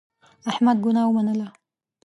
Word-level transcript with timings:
احمد 0.51 0.77
ګناه 0.85 1.07
ومنله. 1.13 1.47